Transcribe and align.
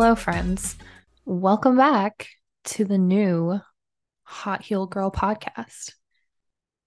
Hello, 0.00 0.14
friends. 0.14 0.76
Welcome 1.26 1.76
back 1.76 2.26
to 2.64 2.86
the 2.86 2.96
new 2.96 3.60
Hot 4.22 4.62
Healed 4.62 4.90
Girl 4.90 5.10
podcast. 5.10 5.92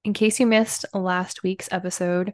In 0.03 0.13
case 0.13 0.39
you 0.39 0.47
missed 0.47 0.83
last 0.95 1.43
week's 1.43 1.69
episode, 1.71 2.33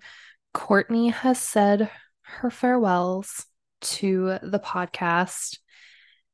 Courtney 0.54 1.10
has 1.10 1.38
said 1.38 1.92
her 2.21 2.50
farewells 2.50 3.46
to 3.82 4.38
the 4.42 4.60
podcast. 4.60 5.57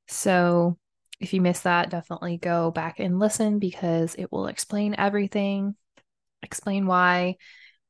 So 0.10 0.78
if 1.20 1.34
you 1.34 1.42
missed 1.42 1.64
that, 1.64 1.90
definitely 1.90 2.38
go 2.38 2.70
back 2.70 3.00
and 3.00 3.18
listen 3.18 3.58
because 3.58 4.14
it 4.14 4.32
will 4.32 4.46
explain 4.46 4.94
everything, 4.96 5.76
explain 6.44 6.86
why. 6.86 7.38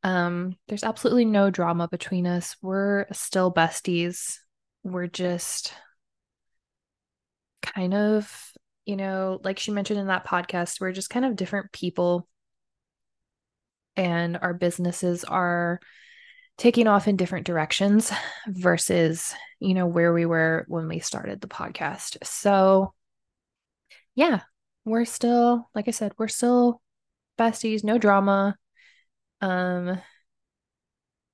Um, 0.03 0.55
there's 0.69 0.85
absolutely 0.85 1.25
no 1.25 1.49
drama 1.49 1.89
between 1.89 2.25
us. 2.25 2.55
We're 2.61 3.07
still 3.11 3.53
besties. 3.53 4.37
We're 4.83 5.07
just 5.07 5.73
kind 7.75 7.93
of, 7.93 8.51
you 8.85 8.95
know, 8.95 9.39
like 9.43 9.59
she 9.59 9.71
mentioned 9.71 9.99
in 9.99 10.07
that 10.07 10.25
podcast, 10.25 10.79
we're 10.79 10.91
just 10.91 11.09
kind 11.09 11.25
of 11.25 11.35
different 11.35 11.71
people. 11.71 12.27
And 13.95 14.37
our 14.41 14.53
businesses 14.53 15.23
are 15.23 15.79
taking 16.57 16.87
off 16.87 17.07
in 17.07 17.17
different 17.17 17.45
directions 17.45 18.11
versus, 18.47 19.33
you 19.59 19.73
know, 19.73 19.87
where 19.87 20.13
we 20.13 20.25
were 20.25 20.65
when 20.67 20.87
we 20.87 20.99
started 20.99 21.41
the 21.41 21.47
podcast. 21.47 22.17
So, 22.25 22.93
yeah, 24.15 24.41
we're 24.85 25.05
still, 25.05 25.69
like 25.73 25.87
I 25.87 25.91
said, 25.91 26.13
we're 26.17 26.27
still 26.27 26.81
besties, 27.37 27.83
no 27.83 27.97
drama. 27.97 28.55
Um, 29.41 29.99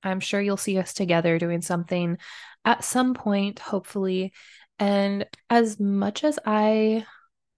I'm 0.04 0.20
sure 0.20 0.42
you'll 0.42 0.58
see 0.58 0.80
us 0.80 0.94
together 0.94 1.38
doing 1.38 1.62
something 1.62 2.18
at 2.66 2.84
some 2.84 3.14
point, 3.14 3.60
hopefully. 3.60 4.34
And 4.82 5.28
as 5.48 5.80
much 5.80 6.24
as 6.24 6.40
I 6.44 7.06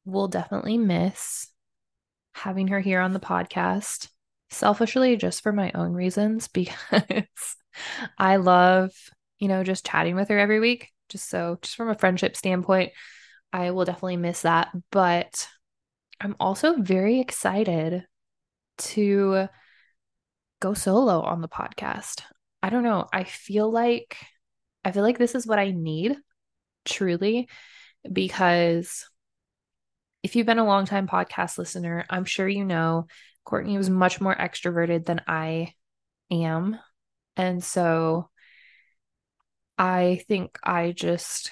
will 0.04 0.28
definitely 0.28 0.78
miss 0.78 1.48
having 2.34 2.68
her 2.68 2.82
here 2.82 3.00
on 3.00 3.14
the 3.14 3.20
podcast, 3.22 4.10
selfishly, 4.50 5.16
just 5.16 5.42
for 5.42 5.54
my 5.54 5.72
own 5.74 5.94
reasons, 5.94 6.48
because 6.54 7.56
I 8.18 8.36
love, 8.36 8.92
you 9.40 9.48
know, 9.48 9.64
just 9.64 9.86
chatting 9.86 10.16
with 10.16 10.28
her 10.28 10.38
every 10.38 10.60
week. 10.60 10.92
Just 11.08 11.30
so, 11.30 11.60
just 11.62 11.78
from 11.78 11.88
a 11.90 11.96
friendship 11.96 12.36
standpoint, 12.36 12.92
I 13.54 13.72
will 13.72 13.86
definitely 13.86 14.18
miss 14.18 14.42
that. 14.42 14.76
But 14.92 15.48
I'm 16.20 16.36
also 16.42 16.76
very 16.76 17.22
excited 17.22 18.06
to 18.80 19.48
go 20.60 20.74
solo 20.74 21.22
on 21.22 21.40
the 21.40 21.48
podcast. 21.48 22.24
I 22.62 22.70
don't 22.70 22.84
know. 22.84 23.08
I 23.14 23.24
feel 23.24 23.72
like 23.72 24.18
I 24.84 24.92
feel 24.92 25.04
like 25.04 25.18
this 25.18 25.36
is 25.36 25.48
what 25.48 25.60
I 25.60 25.72
need 25.72 26.18
truly 26.86 27.50
because 28.12 29.06
if 30.24 30.36
you've 30.36 30.46
been 30.46 30.60
a 30.60 30.66
long 30.66 30.86
time 30.86 31.08
podcast 31.08 31.58
listener, 31.58 32.06
I'm 32.10 32.26
sure 32.26 32.48
you 32.48 32.66
know 32.66 33.08
Courtney 33.44 33.78
was 33.78 33.90
much 33.90 34.22
more 34.22 34.36
extroverted 34.36 35.06
than 35.06 35.22
I 35.28 35.74
am. 36.32 36.80
And 37.36 37.64
so 37.64 38.30
I 39.78 40.22
think 40.28 40.58
I 40.64 40.92
just, 40.92 41.52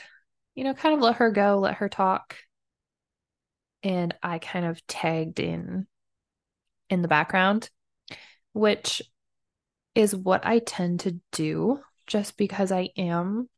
you 0.55 0.63
know, 0.63 0.73
kind 0.73 0.95
of 0.95 1.02
let 1.02 1.15
her 1.17 1.31
go, 1.31 1.59
let 1.59 1.75
her 1.75 1.89
talk. 1.89 2.37
And 3.83 4.15
I 4.21 4.39
kind 4.39 4.65
of 4.65 4.85
tagged 4.87 5.39
in 5.39 5.87
in 6.89 7.02
the 7.02 7.07
background, 7.07 7.69
which 8.53 9.02
is 9.95 10.15
what 10.15 10.45
I 10.45 10.59
tend 10.59 11.02
to 11.02 11.20
do 11.31 11.80
just 12.08 12.37
because 12.37 12.71
I 12.71 12.89
am 12.95 13.49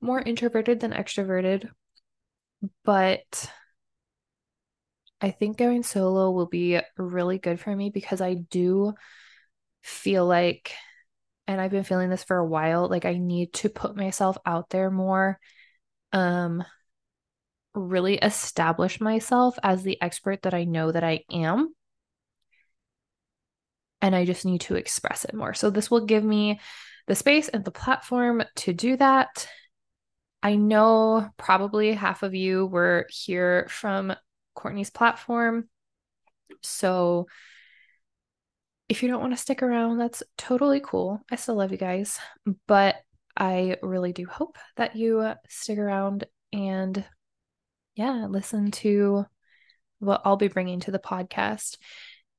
more 0.00 0.20
introverted 0.20 0.80
than 0.80 0.92
extroverted. 0.92 1.68
But 2.84 3.50
I 5.20 5.30
think 5.30 5.58
going 5.58 5.82
solo 5.82 6.30
will 6.30 6.46
be 6.46 6.80
really 6.96 7.38
good 7.38 7.60
for 7.60 7.74
me 7.74 7.90
because 7.90 8.20
I 8.20 8.34
do 8.34 8.94
feel 9.82 10.26
like, 10.26 10.72
and 11.46 11.60
I've 11.60 11.70
been 11.70 11.84
feeling 11.84 12.10
this 12.10 12.24
for 12.24 12.36
a 12.36 12.46
while, 12.46 12.88
like 12.88 13.04
I 13.04 13.18
need 13.18 13.52
to 13.54 13.68
put 13.68 13.96
myself 13.96 14.38
out 14.46 14.70
there 14.70 14.90
more. 14.90 15.38
Um, 16.12 16.64
really 17.74 18.16
establish 18.16 19.00
myself 19.00 19.58
as 19.62 19.82
the 19.82 20.00
expert 20.02 20.42
that 20.42 20.54
I 20.54 20.64
know 20.64 20.90
that 20.90 21.04
I 21.04 21.20
am. 21.30 21.74
And 24.02 24.16
I 24.16 24.24
just 24.24 24.44
need 24.44 24.62
to 24.62 24.76
express 24.76 25.24
it 25.24 25.34
more. 25.34 25.52
So, 25.52 25.68
this 25.68 25.90
will 25.90 26.06
give 26.06 26.24
me 26.24 26.58
the 27.06 27.14
space 27.14 27.48
and 27.48 27.64
the 27.64 27.70
platform 27.70 28.42
to 28.56 28.72
do 28.72 28.96
that. 28.96 29.46
I 30.42 30.56
know 30.56 31.30
probably 31.36 31.92
half 31.92 32.22
of 32.22 32.34
you 32.34 32.66
were 32.66 33.06
here 33.10 33.66
from 33.70 34.14
Courtney's 34.54 34.90
platform. 34.90 35.68
So 36.62 37.26
if 38.88 39.02
you 39.02 39.08
don't 39.08 39.20
want 39.20 39.32
to 39.34 39.40
stick 39.40 39.62
around, 39.62 39.98
that's 39.98 40.22
totally 40.36 40.80
cool. 40.80 41.20
I 41.30 41.36
still 41.36 41.54
love 41.56 41.72
you 41.72 41.78
guys, 41.78 42.18
but 42.66 42.96
I 43.36 43.76
really 43.82 44.12
do 44.12 44.26
hope 44.26 44.58
that 44.76 44.96
you 44.96 45.32
stick 45.48 45.78
around 45.78 46.24
and 46.52 47.04
yeah, 47.94 48.26
listen 48.28 48.70
to 48.70 49.26
what 49.98 50.22
I'll 50.24 50.36
be 50.36 50.48
bringing 50.48 50.80
to 50.80 50.90
the 50.90 50.98
podcast. 50.98 51.76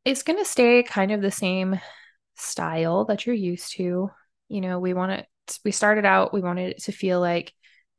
It's 0.03 0.23
going 0.23 0.39
to 0.39 0.45
stay 0.45 0.83
kind 0.83 1.11
of 1.11 1.21
the 1.21 1.31
same 1.31 1.79
style 2.35 3.05
that 3.05 3.25
you're 3.25 3.35
used 3.35 3.73
to. 3.73 4.09
You 4.49 4.61
know, 4.61 4.79
we 4.79 4.93
want 4.93 5.11
it, 5.13 5.27
we 5.63 5.71
started 5.71 6.05
out, 6.05 6.33
we 6.33 6.41
wanted 6.41 6.71
it 6.71 6.83
to 6.83 6.91
feel 6.91 7.21
like 7.21 7.53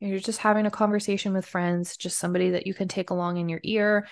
you're 0.09 0.19
just 0.19 0.39
having 0.39 0.65
a 0.65 0.71
conversation 0.71 1.33
with 1.33 1.45
friends, 1.45 1.97
just 1.97 2.19
somebody 2.19 2.51
that 2.51 2.67
you 2.67 2.73
can 2.73 2.87
take 2.87 3.09
along 3.09 3.37
in 3.37 3.49
your 3.49 3.61
ear, 3.63 4.07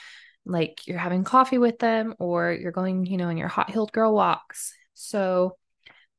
like 0.45 0.87
you're 0.87 0.97
having 0.97 1.23
coffee 1.23 1.57
with 1.57 1.79
them 1.79 2.15
or 2.19 2.51
you're 2.51 2.71
going, 2.71 3.05
you 3.05 3.17
know, 3.17 3.29
in 3.29 3.37
your 3.37 3.47
hot 3.47 3.69
healed 3.69 3.91
girl 3.91 4.13
walks. 4.13 4.73
So 4.93 5.57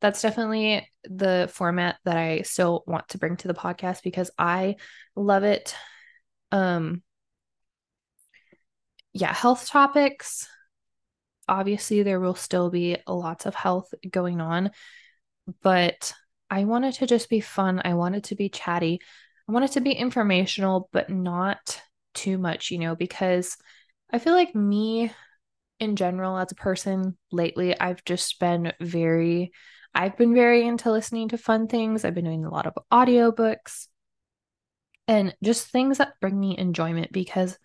that's 0.00 0.20
definitely 0.20 0.88
the 1.04 1.48
format 1.52 1.96
that 2.04 2.16
I 2.16 2.42
still 2.42 2.84
want 2.86 3.08
to 3.10 3.18
bring 3.18 3.36
to 3.38 3.48
the 3.48 3.54
podcast 3.54 4.02
because 4.02 4.30
I 4.38 4.76
love 5.16 5.44
it. 5.44 5.74
Um 6.50 7.02
yeah, 9.12 9.32
health 9.32 9.68
topics. 9.68 10.48
Obviously 11.48 12.02
there 12.02 12.20
will 12.20 12.34
still 12.34 12.70
be 12.70 12.96
lots 13.06 13.46
of 13.46 13.54
health 13.54 13.92
going 14.10 14.40
on, 14.40 14.70
but 15.62 16.12
I 16.50 16.64
want 16.64 16.84
it 16.84 16.92
to 16.96 17.06
just 17.06 17.30
be 17.30 17.40
fun. 17.40 17.80
I 17.84 17.94
want 17.94 18.14
it 18.14 18.24
to 18.24 18.34
be 18.34 18.48
chatty. 18.48 19.00
I 19.48 19.52
want 19.52 19.64
it 19.64 19.72
to 19.72 19.80
be 19.80 19.92
informational, 19.92 20.88
but 20.92 21.10
not 21.10 21.80
too 22.14 22.38
much, 22.38 22.70
you 22.70 22.78
know, 22.78 22.94
because 22.94 23.56
I 24.12 24.18
feel 24.18 24.34
like 24.34 24.54
me 24.54 25.12
in 25.80 25.96
general 25.96 26.38
as 26.38 26.52
a 26.52 26.56
person 26.56 27.16
lately, 27.32 27.78
I've 27.78 28.04
just 28.04 28.38
been 28.38 28.72
very, 28.80 29.52
I've 29.94 30.16
been 30.16 30.34
very 30.34 30.66
into 30.66 30.92
listening 30.92 31.30
to 31.30 31.38
fun 31.38 31.66
things. 31.66 32.04
I've 32.04 32.14
been 32.14 32.24
doing 32.24 32.44
a 32.44 32.50
lot 32.50 32.66
of 32.66 32.78
audiobooks 32.92 33.88
and 35.08 35.34
just 35.42 35.68
things 35.68 35.98
that 35.98 36.20
bring 36.20 36.38
me 36.38 36.56
enjoyment 36.56 37.12
because 37.12 37.58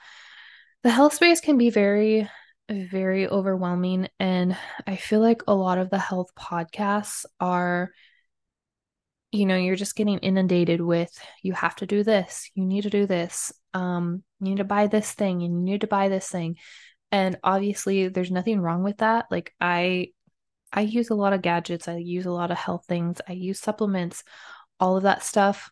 the 0.84 0.90
health 0.90 1.14
space 1.14 1.42
can 1.42 1.58
be 1.58 1.70
very, 1.70 2.28
very 2.70 3.28
overwhelming. 3.28 4.08
And 4.20 4.58
I 4.86 4.96
feel 4.96 5.20
like 5.20 5.44
a 5.48 5.54
lot 5.54 5.78
of 5.78 5.90
the 5.90 6.00
health 6.00 6.32
podcasts 6.38 7.26
are 7.40 7.92
you 9.32 9.46
know 9.46 9.58
you're 9.58 9.76
just 9.76 9.96
getting 9.96 10.20
inundated 10.20 10.80
with 10.80 11.12
you 11.44 11.54
have 11.54 11.76
to 11.78 11.86
do 11.86 12.04
this. 12.04 12.50
You 12.56 12.66
need 12.66 12.84
to 12.84 12.90
do 12.90 13.06
this. 13.06 13.52
Um 13.74 14.24
you 14.40 14.50
need 14.50 14.58
to 14.58 14.64
buy 14.64 14.88
this 14.88 15.12
thing 15.12 15.44
and 15.44 15.54
you 15.54 15.74
need 15.74 15.82
to 15.82 15.88
buy 15.88 16.10
this 16.10 16.28
thing. 16.30 16.58
And 17.12 17.38
obviously 17.44 18.08
there's 18.08 18.32
nothing 18.32 18.62
wrong 18.62 18.84
with 18.84 18.98
that. 18.98 19.26
Like 19.30 19.54
i 19.60 20.10
i 20.72 20.82
use 20.82 21.10
a 21.10 21.16
lot 21.16 21.34
of 21.34 21.42
gadgets. 21.42 21.88
I 21.88 21.98
use 21.98 22.26
a 22.26 22.32
lot 22.32 22.52
of 22.52 22.58
health 22.58 22.86
things. 22.88 23.22
I 23.28 23.34
use 23.34 23.60
supplements 23.60 24.24
all 24.80 24.98
of 24.98 25.04
that 25.04 25.24
stuff. 25.24 25.72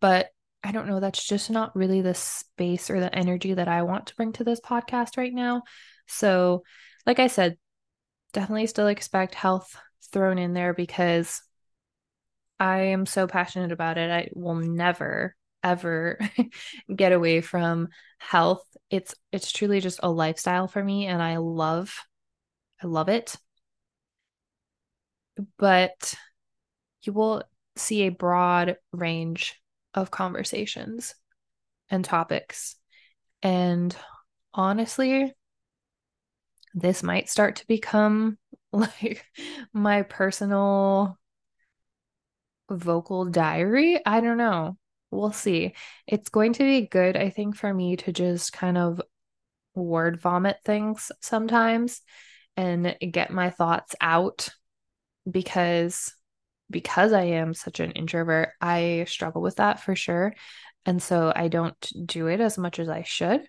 But 0.00 0.30
i 0.64 0.72
don't 0.72 0.88
know 0.88 0.98
that's 0.98 1.24
just 1.24 1.48
not 1.50 1.76
really 1.76 2.00
the 2.00 2.14
space 2.14 2.90
or 2.90 2.98
the 2.98 3.14
energy 3.14 3.54
that 3.54 3.68
i 3.68 3.82
want 3.82 4.06
to 4.06 4.16
bring 4.16 4.32
to 4.32 4.42
this 4.42 4.60
podcast 4.60 5.16
right 5.16 5.32
now. 5.32 5.62
So 6.06 6.64
like 7.06 7.20
i 7.20 7.28
said 7.28 7.56
definitely 8.32 8.66
still 8.66 8.88
expect 8.88 9.34
health 9.34 9.76
thrown 10.12 10.38
in 10.38 10.52
there 10.52 10.74
because 10.74 11.40
I 12.58 12.78
am 12.78 13.06
so 13.06 13.26
passionate 13.26 13.72
about 13.72 13.98
it. 13.98 14.10
I 14.10 14.28
will 14.34 14.54
never 14.54 15.34
ever 15.62 16.18
get 16.94 17.12
away 17.12 17.40
from 17.40 17.88
health. 18.18 18.64
It's 18.90 19.14
it's 19.32 19.52
truly 19.52 19.80
just 19.80 20.00
a 20.02 20.10
lifestyle 20.10 20.68
for 20.68 20.82
me 20.82 21.06
and 21.06 21.22
I 21.22 21.36
love 21.38 21.94
I 22.82 22.86
love 22.86 23.08
it. 23.08 23.36
But 25.58 26.14
you 27.02 27.12
will 27.12 27.42
see 27.76 28.02
a 28.02 28.10
broad 28.10 28.76
range 28.92 29.60
of 29.94 30.10
conversations 30.10 31.14
and 31.90 32.04
topics. 32.04 32.76
And 33.42 33.94
honestly, 34.54 35.34
this 36.74 37.02
might 37.02 37.28
start 37.28 37.56
to 37.56 37.66
become 37.66 38.38
like 38.72 39.24
my 39.72 40.02
personal 40.02 41.18
vocal 42.70 43.24
diary. 43.24 44.00
I 44.04 44.20
don't 44.20 44.38
know. 44.38 44.76
we'll 45.10 45.32
see. 45.32 45.74
It's 46.06 46.28
going 46.28 46.54
to 46.54 46.64
be 46.64 46.86
good, 46.86 47.16
I 47.16 47.30
think, 47.30 47.56
for 47.56 47.72
me 47.72 47.96
to 47.96 48.12
just 48.12 48.52
kind 48.52 48.76
of 48.78 49.00
word 49.74 50.20
vomit 50.20 50.58
things 50.64 51.12
sometimes 51.20 52.00
and 52.56 52.96
get 53.12 53.30
my 53.30 53.50
thoughts 53.50 53.94
out 54.00 54.48
because 55.30 56.14
because 56.68 57.12
I 57.12 57.24
am 57.24 57.54
such 57.54 57.78
an 57.78 57.92
introvert, 57.92 58.50
I 58.60 59.04
struggle 59.08 59.42
with 59.42 59.56
that 59.56 59.80
for 59.80 59.94
sure. 59.94 60.34
And 60.84 61.00
so 61.00 61.32
I 61.34 61.48
don't 61.48 61.76
do 62.04 62.26
it 62.26 62.40
as 62.40 62.58
much 62.58 62.78
as 62.80 62.88
I 62.88 63.04
should. 63.04 63.46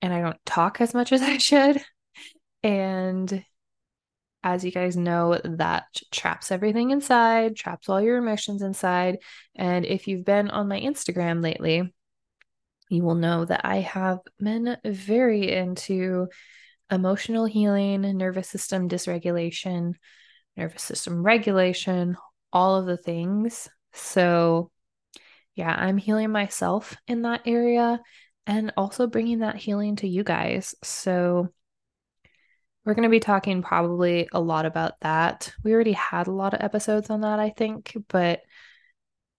And 0.00 0.12
I 0.12 0.20
don't 0.20 0.44
talk 0.44 0.80
as 0.80 0.94
much 0.94 1.12
as 1.12 1.22
I 1.22 1.36
should. 1.38 1.80
And 2.64 3.44
as 4.44 4.64
you 4.64 4.70
guys 4.70 4.96
know, 4.96 5.40
that 5.44 5.84
traps 6.10 6.50
everything 6.50 6.90
inside, 6.90 7.56
traps 7.56 7.88
all 7.88 8.00
your 8.00 8.16
emotions 8.16 8.62
inside. 8.62 9.18
And 9.54 9.84
if 9.84 10.08
you've 10.08 10.24
been 10.24 10.50
on 10.50 10.68
my 10.68 10.80
Instagram 10.80 11.42
lately, 11.42 11.92
you 12.88 13.02
will 13.02 13.14
know 13.14 13.44
that 13.44 13.62
I 13.64 13.76
have 13.76 14.18
been 14.38 14.76
very 14.84 15.50
into 15.50 16.28
emotional 16.90 17.46
healing, 17.46 18.02
nervous 18.02 18.48
system 18.48 18.88
dysregulation, 18.88 19.94
nervous 20.56 20.82
system 20.82 21.22
regulation, 21.22 22.16
all 22.52 22.76
of 22.76 22.86
the 22.86 22.98
things. 22.98 23.68
So, 23.94 24.70
yeah, 25.54 25.72
I'm 25.72 25.96
healing 25.98 26.30
myself 26.30 26.96
in 27.06 27.22
that 27.22 27.42
area 27.46 28.00
and 28.46 28.72
also 28.76 29.06
bringing 29.06 29.38
that 29.40 29.56
healing 29.56 29.96
to 29.96 30.08
you 30.08 30.24
guys. 30.24 30.74
So, 30.82 31.48
we're 32.84 32.94
going 32.94 33.04
to 33.04 33.08
be 33.08 33.20
talking 33.20 33.62
probably 33.62 34.28
a 34.32 34.40
lot 34.40 34.66
about 34.66 34.98
that. 35.00 35.52
We 35.62 35.72
already 35.72 35.92
had 35.92 36.26
a 36.26 36.32
lot 36.32 36.54
of 36.54 36.62
episodes 36.62 37.10
on 37.10 37.20
that, 37.20 37.38
I 37.38 37.50
think, 37.50 37.96
but 38.08 38.42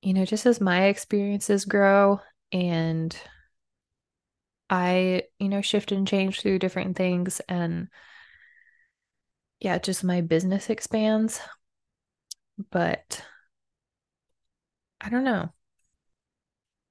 you 0.01 0.13
know, 0.13 0.25
just 0.25 0.45
as 0.45 0.60
my 0.62 0.86
experiences 0.86 1.66
grow 1.66 2.19
and 2.51 3.16
I, 4.69 5.24
you 5.40 5.50
know, 5.50 5.62
shift 5.62 5.92
and 5.92 6.07
change 6.07 6.42
through 6.42 6.60
different 6.60 6.98
things 6.98 7.40
and 7.48 7.88
yeah, 9.60 9.78
just 9.78 10.04
my 10.04 10.22
business 10.22 10.69
expands. 10.69 11.39
But 12.72 13.24
I 15.01 15.10
don't 15.10 15.24
know. 15.24 15.50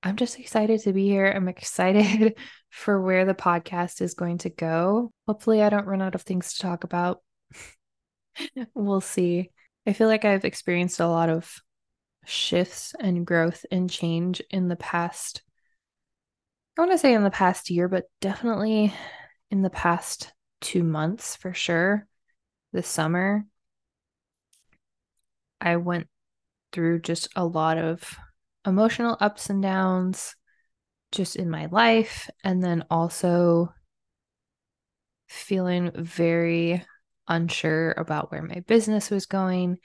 I'm 0.03 0.17
just 0.17 0.39
excited 0.39 0.81
to 0.83 0.93
be 0.93 1.07
here. 1.07 1.27
I'm 1.27 1.49
excited 1.49 2.37
for 2.71 3.01
where 3.01 3.25
the 3.25 3.35
podcast 3.35 4.01
is 4.01 4.15
going 4.15 4.39
to 4.39 4.51
go. 4.51 5.13
Hopefully, 5.27 5.63
I 5.63 5.69
don't 5.69 5.87
run 5.87 6.03
out 6.03 6.15
of 6.15 6.23
things 6.23 6.55
to 6.55 6.61
talk 6.61 6.85
about. 6.85 7.21
we'll 8.75 9.01
see. 9.01 9.51
I 9.87 9.93
feel 9.93 10.09
like 10.09 10.25
I've 10.25 10.45
experienced 10.45 11.01
a 11.01 11.07
lot 11.07 11.29
of 11.29 11.61
shifts 12.25 12.95
and 12.99 13.27
growth 13.27 13.67
and 13.71 13.91
change 13.91 14.43
in 14.51 14.69
the 14.69 14.77
past. 14.77 15.43
I 16.77 16.83
want 16.83 16.93
to 16.93 16.99
say 16.99 17.15
in 17.15 17.25
the 17.25 17.31
past 17.31 17.69
year, 17.69 17.89
but 17.89 18.05
definitely 18.21 18.93
in 19.51 19.63
the 19.63 19.71
past 19.71 20.33
two 20.61 20.83
months 20.83 21.37
for 21.37 21.53
sure. 21.53 22.07
This 22.73 22.89
summer, 22.89 23.45
I 25.61 25.77
went 25.77 26.09
through 26.73 27.01
just 27.01 27.29
a 27.37 27.45
lot 27.45 27.77
of 27.77 28.17
emotional 28.67 29.17
ups 29.21 29.51
and 29.51 29.63
downs 29.63 30.35
just 31.11 31.37
in 31.37 31.51
my 31.51 31.67
life. 31.67 32.31
And 32.43 32.63
then 32.63 32.85
also 32.91 33.73
feeling 35.29 35.91
very 35.95 36.85
unsure 37.29 37.93
about 37.93 38.31
where 38.31 38.43
my 38.43 38.61
business 38.67 39.11
was 39.11 39.27
going 39.27 39.79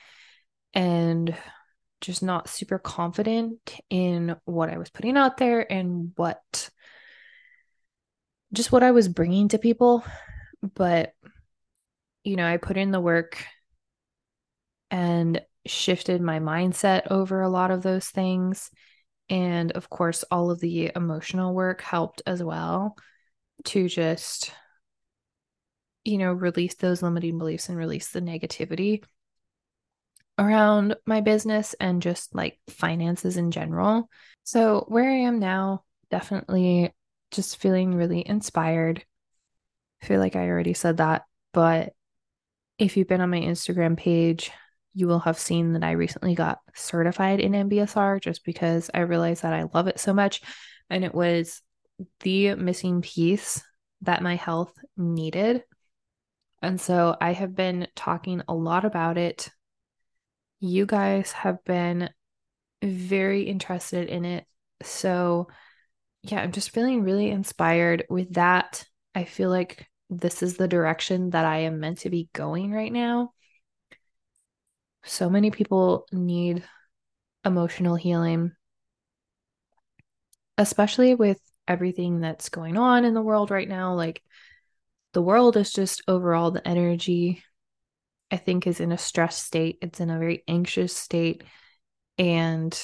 and 0.74 1.36
just 2.02 2.22
not 2.22 2.50
super 2.50 2.78
confident 2.78 3.80
in 3.90 4.36
what 4.46 4.70
I 4.70 4.78
was 4.78 4.90
putting 4.90 5.18
out 5.18 5.38
there 5.38 5.72
and 5.72 6.12
what 6.16 6.70
just 8.54 8.72
what 8.72 8.84
I 8.84 8.92
was 8.92 9.08
bringing 9.08 9.50
to 9.50 9.58
people. 9.58 10.04
But, 10.76 11.14
you 12.24 12.36
know, 12.36 12.46
I 12.46 12.58
put 12.58 12.78
in 12.78 12.92
the 12.92 13.00
work 13.00 13.44
and 14.90 15.42
shifted 15.68 16.22
my 16.22 16.40
mindset 16.40 17.12
over 17.12 17.42
a 17.42 17.50
lot 17.50 17.72
of 17.72 17.84
those 17.84 18.08
things. 18.08 18.72
And 19.30 19.72
of 19.74 19.90
course, 19.90 20.24
all 20.32 20.52
of 20.52 20.60
the 20.60 20.92
emotional 20.96 21.54
work 21.54 21.82
helped 21.82 22.22
as 22.26 22.42
well 22.42 22.96
to 23.66 23.88
just, 23.88 24.52
you 26.04 26.18
know, 26.18 26.32
release 26.32 26.76
those 26.76 27.02
limiting 27.02 27.38
beliefs 27.38 27.70
and 27.70 27.78
release 27.78 28.10
the 28.10 28.22
negativity 28.22 29.04
around 30.38 30.96
my 31.06 31.22
business 31.22 31.76
and 31.80 32.02
just 32.02 32.34
like 32.34 32.60
finances 32.70 33.38
in 33.38 33.52
general. 33.52 34.10
So, 34.44 34.86
where 34.88 35.10
I 35.10 35.16
am 35.16 35.40
now, 35.40 35.84
definitely 36.10 36.94
just 37.32 37.58
feeling 37.58 37.94
really 37.94 38.26
inspired. 38.26 39.04
I 40.02 40.06
feel 40.06 40.20
like 40.20 40.36
I 40.36 40.48
already 40.48 40.74
said 40.74 40.98
that, 40.98 41.24
but 41.54 41.94
if 42.78 42.96
you've 42.96 43.08
been 43.08 43.22
on 43.22 43.32
my 43.32 43.40
Instagram 43.40 43.98
page, 43.98 44.52
you 44.98 45.08
will 45.08 45.20
have 45.20 45.38
seen 45.38 45.74
that 45.74 45.84
I 45.84 45.92
recently 45.92 46.34
got 46.34 46.58
certified 46.74 47.40
in 47.40 47.52
MBSR 47.52 48.20
just 48.20 48.44
because 48.44 48.90
I 48.96 49.02
realized 49.02 49.44
that 49.44 49.54
I 49.54 49.70
love 49.72 49.88
it 49.88 50.00
so 50.00 50.12
much. 50.12 50.42
And 50.90 51.06
it 51.06 51.14
was 51.14 51.62
the 52.22 52.56
missing 52.56 53.04
piece 53.04 53.64
that 54.02 54.24
my 54.24 54.36
health 54.36 54.74
needed. 54.98 55.64
And 56.64 56.82
so 56.82 57.16
I 57.22 57.34
have 57.34 57.56
been 57.56 57.88
talking 57.96 58.42
a 58.48 58.56
lot 58.56 58.86
about 58.86 59.20
it. 59.20 59.52
You 60.60 60.88
guys 60.88 61.32
have 61.34 61.64
been 61.64 62.10
very 62.82 63.44
interested 63.44 64.10
in 64.10 64.26
it. 64.26 64.46
So, 64.82 65.48
yeah, 66.24 66.42
I'm 66.42 66.52
just 66.52 66.72
feeling 66.72 67.04
really 67.04 67.30
inspired 67.30 68.04
with 68.10 68.34
that. 68.34 68.84
I 69.14 69.26
feel 69.26 69.52
like 69.52 69.86
this 70.10 70.42
is 70.42 70.58
the 70.58 70.68
direction 70.68 71.30
that 71.32 71.46
I 71.46 71.60
am 71.60 71.80
meant 71.80 72.00
to 72.00 72.10
be 72.10 72.30
going 72.34 72.72
right 72.72 72.92
now 72.92 73.34
so 75.04 75.30
many 75.30 75.52
people 75.52 76.06
need 76.12 76.64
emotional 77.46 77.96
healing, 77.96 78.52
especially 80.58 81.16
with 81.16 81.40
everything 81.68 82.20
that's 82.20 82.50
going 82.50 82.78
on 82.78 83.06
in 83.06 83.14
the 83.14 83.22
world 83.22 83.52
right 83.52 83.68
now. 83.68 83.94
Like, 83.94 84.22
the 85.14 85.22
world 85.22 85.58
is 85.58 85.72
just 85.72 86.04
overall 86.08 86.52
the 86.52 86.68
energy, 86.68 87.44
I 88.32 88.38
think, 88.38 88.68
is 88.68 88.80
in 88.80 88.92
a 88.92 88.98
stress 88.98 89.42
state. 89.42 89.78
It's 89.82 90.00
in 90.00 90.10
a 90.10 90.20
very 90.20 90.44
anxious 90.48 90.96
state. 90.96 91.44
And 92.18 92.78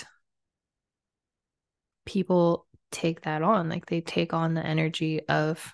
people 2.06 2.68
take 2.92 3.22
that 3.22 3.42
on. 3.42 3.70
Like, 3.70 3.86
they 3.86 4.02
take 4.02 4.34
on 4.34 4.54
the 4.54 4.66
energy 4.66 5.22
of 5.28 5.74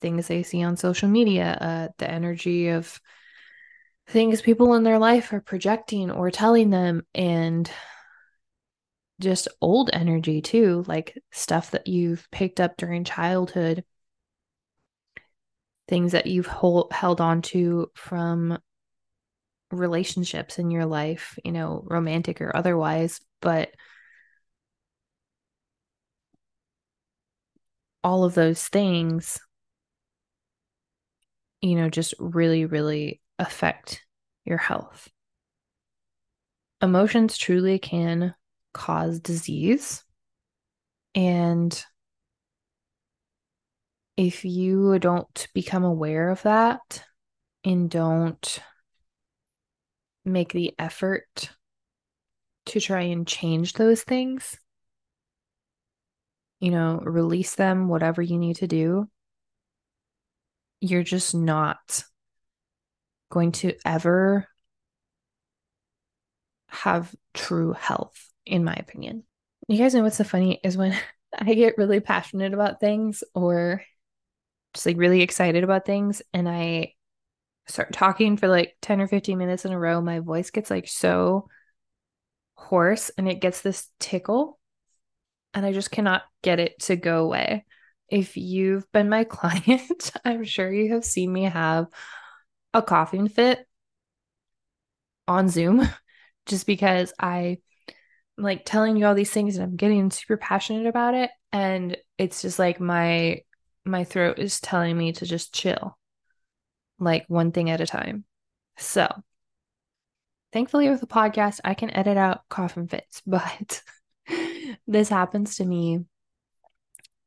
things 0.00 0.28
they 0.28 0.42
see 0.42 0.62
on 0.62 0.76
social 0.76 1.08
media, 1.08 1.58
uh, 1.60 1.88
the 1.98 2.10
energy 2.10 2.68
of 2.68 3.00
things 4.10 4.42
people 4.42 4.74
in 4.74 4.82
their 4.82 4.98
life 4.98 5.32
are 5.32 5.40
projecting 5.40 6.10
or 6.10 6.30
telling 6.30 6.70
them 6.70 7.06
and 7.14 7.70
just 9.20 9.48
old 9.60 9.90
energy 9.92 10.40
too 10.42 10.84
like 10.88 11.16
stuff 11.30 11.70
that 11.70 11.86
you've 11.86 12.28
picked 12.32 12.60
up 12.60 12.76
during 12.76 13.04
childhood. 13.04 13.84
Things 15.88 16.12
that 16.12 16.26
you've 16.26 16.46
hold, 16.46 16.92
held 16.92 17.20
on 17.20 17.42
to 17.42 17.90
from 17.94 18.58
relationships 19.70 20.58
in 20.58 20.70
your 20.72 20.86
life 20.86 21.38
you 21.44 21.52
know 21.52 21.84
romantic 21.86 22.40
or 22.40 22.54
otherwise 22.56 23.20
but 23.40 23.70
all 28.02 28.24
of 28.24 28.34
those 28.34 28.66
things 28.66 29.38
you 31.60 31.76
know 31.76 31.88
just 31.88 32.14
really 32.18 32.64
really 32.64 33.20
affect 33.40 34.04
your 34.44 34.58
health. 34.58 35.08
Emotions 36.82 37.36
truly 37.36 37.78
can 37.78 38.34
cause 38.72 39.20
disease. 39.20 40.04
And 41.14 41.84
if 44.16 44.44
you 44.44 44.98
don't 44.98 45.48
become 45.54 45.84
aware 45.84 46.28
of 46.28 46.42
that 46.42 47.02
and 47.64 47.90
don't 47.90 48.60
make 50.24 50.52
the 50.52 50.74
effort 50.78 51.50
to 52.66 52.80
try 52.80 53.02
and 53.02 53.26
change 53.26 53.72
those 53.72 54.02
things, 54.02 54.58
you 56.60 56.70
know, 56.70 57.00
release 57.02 57.54
them, 57.54 57.88
whatever 57.88 58.20
you 58.20 58.38
need 58.38 58.56
to 58.56 58.66
do, 58.66 59.08
you're 60.80 61.02
just 61.02 61.34
not 61.34 62.04
going 63.30 63.52
to 63.52 63.74
ever 63.84 64.46
have 66.66 67.14
true 67.34 67.72
health, 67.72 68.30
in 68.44 68.64
my 68.64 68.74
opinion. 68.74 69.24
You 69.68 69.78
guys 69.78 69.94
know 69.94 70.02
what's 70.02 70.16
so 70.16 70.24
funny 70.24 70.60
is 70.62 70.76
when 70.76 70.96
I 71.38 71.54
get 71.54 71.78
really 71.78 72.00
passionate 72.00 72.52
about 72.52 72.80
things 72.80 73.22
or 73.34 73.82
just 74.74 74.86
like 74.86 74.96
really 74.96 75.22
excited 75.22 75.64
about 75.64 75.86
things 75.86 76.22
and 76.32 76.48
I 76.48 76.94
start 77.66 77.92
talking 77.92 78.36
for 78.36 78.48
like 78.48 78.76
10 78.82 79.00
or 79.00 79.08
15 79.08 79.38
minutes 79.38 79.64
in 79.64 79.72
a 79.72 79.78
row, 79.78 80.00
my 80.00 80.20
voice 80.20 80.50
gets 80.50 80.70
like 80.70 80.88
so 80.88 81.48
hoarse 82.54 83.10
and 83.16 83.28
it 83.28 83.40
gets 83.40 83.62
this 83.62 83.88
tickle 83.98 84.58
and 85.54 85.64
I 85.64 85.72
just 85.72 85.90
cannot 85.90 86.22
get 86.42 86.60
it 86.60 86.78
to 86.82 86.96
go 86.96 87.24
away. 87.24 87.64
If 88.08 88.36
you've 88.36 88.90
been 88.92 89.08
my 89.08 89.24
client, 89.24 90.12
I'm 90.24 90.44
sure 90.44 90.72
you 90.72 90.94
have 90.94 91.04
seen 91.04 91.32
me 91.32 91.44
have 91.44 91.86
a 92.72 92.82
coughing 92.82 93.28
fit 93.28 93.66
on 95.26 95.48
Zoom 95.48 95.88
just 96.46 96.66
because 96.66 97.12
I 97.18 97.58
am 98.38 98.44
like 98.44 98.64
telling 98.64 98.96
you 98.96 99.06
all 99.06 99.14
these 99.14 99.30
things 99.30 99.56
and 99.56 99.64
I'm 99.64 99.76
getting 99.76 100.10
super 100.10 100.36
passionate 100.36 100.86
about 100.86 101.14
it 101.14 101.30
and 101.52 101.96
it's 102.18 102.42
just 102.42 102.58
like 102.58 102.80
my 102.80 103.42
my 103.84 104.04
throat 104.04 104.38
is 104.38 104.60
telling 104.60 104.96
me 104.96 105.12
to 105.12 105.26
just 105.26 105.54
chill 105.54 105.96
like 106.98 107.24
one 107.28 107.50
thing 107.50 107.70
at 107.70 107.80
a 107.80 107.86
time. 107.86 108.24
So, 108.76 109.08
thankfully 110.52 110.90
with 110.90 111.00
the 111.00 111.06
podcast 111.06 111.60
I 111.64 111.74
can 111.74 111.90
edit 111.90 112.16
out 112.16 112.42
coughing 112.48 112.88
fits, 112.88 113.22
but 113.26 113.82
this 114.86 115.08
happens 115.08 115.56
to 115.56 115.64
me 115.64 116.04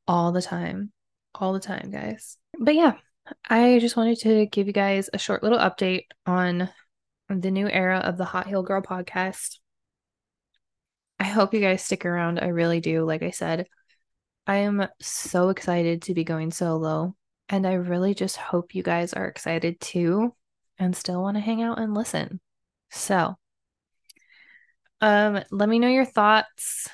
all 0.08 0.32
the 0.32 0.42
time. 0.42 0.92
All 1.36 1.54
the 1.54 1.60
time, 1.60 1.90
guys. 1.90 2.38
But 2.60 2.76
yeah, 2.76 2.94
I 3.50 3.80
just 3.80 3.96
wanted 3.96 4.20
to 4.20 4.46
give 4.48 4.68
you 4.68 4.74
guys 4.74 5.10
a 5.14 5.18
short 5.18 5.44
little 5.44 5.60
update 5.60 6.06
on 6.26 6.70
the 7.30 7.52
new 7.52 7.70
era 7.70 8.00
of 8.00 8.18
the 8.18 8.26
Hot 8.26 8.48
Healed 8.48 8.68
Girl 8.68 8.82
podcast. 8.82 9.60
I 11.20 11.26
hope 11.26 11.54
you 11.54 11.62
guys 11.62 11.84
stick 11.84 12.06
around. 12.06 12.40
I 12.40 12.48
really 12.48 12.82
do. 12.82 13.06
Like 13.06 13.24
I 13.24 13.32
said, 13.32 13.68
I 14.46 14.58
am 14.58 14.88
so 15.02 15.50
excited 15.50 16.04
to 16.04 16.14
be 16.14 16.24
going 16.24 16.52
solo. 16.52 17.16
And 17.50 17.66
I 17.66 17.74
really 17.74 18.14
just 18.14 18.36
hope 18.36 18.76
you 18.76 18.84
guys 18.84 19.14
are 19.14 19.28
excited 19.28 19.80
too 19.80 20.34
and 20.78 20.96
still 20.96 21.22
want 21.22 21.38
to 21.38 21.42
hang 21.42 21.62
out 21.62 21.80
and 21.80 21.94
listen. 21.94 22.42
So, 22.92 23.36
um, 25.02 25.44
let 25.52 25.70
me 25.70 25.80
know 25.80 25.88
your 25.88 26.06
thoughts. 26.06 26.90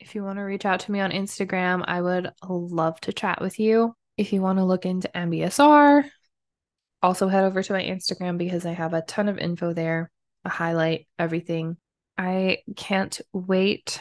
If 0.00 0.14
you 0.14 0.22
want 0.22 0.38
to 0.38 0.42
reach 0.42 0.64
out 0.64 0.80
to 0.80 0.92
me 0.92 1.00
on 1.00 1.10
Instagram, 1.10 1.84
I 1.86 2.00
would 2.00 2.30
love 2.42 3.00
to 3.02 3.12
chat 3.12 3.40
with 3.40 3.58
you. 3.58 3.94
If 4.16 4.32
you 4.32 4.40
want 4.40 4.58
to 4.58 4.64
look 4.64 4.86
into 4.86 5.10
MBSR, 5.14 6.08
also 7.02 7.28
head 7.28 7.44
over 7.44 7.62
to 7.62 7.72
my 7.72 7.82
Instagram 7.82 8.38
because 8.38 8.64
I 8.64 8.72
have 8.72 8.94
a 8.94 9.02
ton 9.02 9.28
of 9.28 9.38
info 9.38 9.72
there, 9.72 10.10
a 10.44 10.48
highlight, 10.48 11.06
everything. 11.18 11.76
I 12.16 12.58
can't 12.76 13.20
wait 13.32 14.00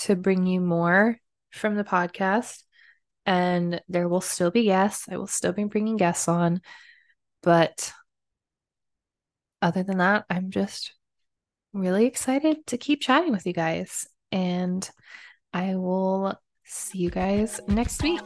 to 0.00 0.16
bring 0.16 0.46
you 0.46 0.60
more 0.60 1.18
from 1.50 1.76
the 1.76 1.84
podcast. 1.84 2.62
And 3.26 3.80
there 3.88 4.08
will 4.08 4.20
still 4.20 4.50
be 4.50 4.64
guests. 4.64 5.06
I 5.10 5.16
will 5.16 5.26
still 5.26 5.52
be 5.52 5.64
bringing 5.64 5.96
guests 5.96 6.26
on. 6.26 6.60
But 7.42 7.92
other 9.62 9.82
than 9.82 9.98
that, 9.98 10.24
I'm 10.28 10.50
just 10.50 10.94
really 11.72 12.06
excited 12.06 12.66
to 12.68 12.78
keep 12.78 13.00
chatting 13.00 13.32
with 13.32 13.46
you 13.46 13.52
guys. 13.52 14.06
And 14.32 14.88
I 15.52 15.76
will 15.76 16.34
see 16.64 16.98
you 16.98 17.10
guys 17.10 17.60
next 17.68 18.02
week. 18.02 18.20